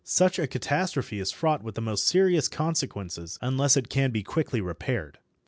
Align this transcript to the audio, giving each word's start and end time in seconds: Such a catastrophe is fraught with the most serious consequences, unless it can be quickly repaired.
Such 0.03 0.39
a 0.39 0.47
catastrophe 0.47 1.19
is 1.19 1.31
fraught 1.31 1.61
with 1.61 1.75
the 1.75 1.81
most 1.81 2.07
serious 2.07 2.47
consequences, 2.47 3.37
unless 3.39 3.77
it 3.77 3.87
can 3.87 4.09
be 4.09 4.23
quickly 4.23 4.59
repaired. 4.59 5.19